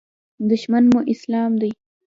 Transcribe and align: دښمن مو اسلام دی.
دښمن 0.49 0.83
مو 0.91 0.99
اسلام 1.13 1.51
دی. 1.61 1.71